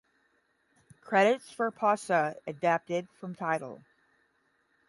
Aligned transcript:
Credits 1.01 1.51
for 1.51 1.69
"Pausa" 1.69 2.35
adapted 2.47 3.07
from 3.19 3.35
Tidal. 3.35 3.83